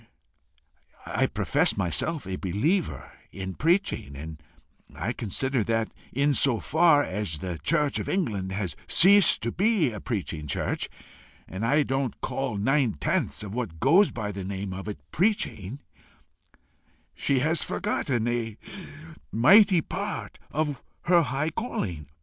I 1.05 1.27
profess 1.27 1.77
myself 1.77 2.25
a 2.25 2.35
believer 2.35 3.11
in 3.31 3.53
preaching, 3.53 4.15
and 4.15 4.41
consider 5.15 5.63
that 5.65 5.91
in 6.11 6.33
so 6.33 6.59
far 6.59 7.03
as 7.03 7.37
the 7.37 7.59
church 7.59 7.99
of 7.99 8.09
England 8.09 8.51
has 8.51 8.75
ceased 8.87 9.43
to 9.43 9.51
be 9.51 9.91
a 9.91 9.99
preaching 10.01 10.47
church 10.47 10.89
and 11.47 11.63
I 11.63 11.83
don't 11.83 12.19
call 12.19 12.57
nine 12.57 12.93
tenths 12.93 13.43
of 13.43 13.53
what 13.53 13.79
goes 13.79 14.09
by 14.09 14.31
the 14.31 14.43
name 14.43 14.73
of 14.73 14.87
it 14.87 14.97
PREACHING 15.11 15.81
she 17.13 17.41
has 17.41 17.61
forgotten 17.61 18.27
a 18.27 18.57
mighty 19.31 19.81
part 19.81 20.39
of 20.49 20.81
her 21.03 21.21
high 21.21 21.51
calling. 21.51 22.07